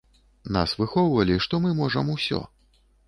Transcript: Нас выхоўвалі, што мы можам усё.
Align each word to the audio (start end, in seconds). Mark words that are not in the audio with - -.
Нас 0.55 0.71
выхоўвалі, 0.79 1.37
што 1.47 1.59
мы 1.67 1.75
можам 1.81 2.11
усё. 2.17 2.41